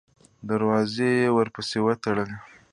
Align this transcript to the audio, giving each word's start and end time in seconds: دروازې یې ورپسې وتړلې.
دروازې 0.49 1.09
یې 1.19 1.27
ورپسې 1.37 1.77
وتړلې. 1.85 2.37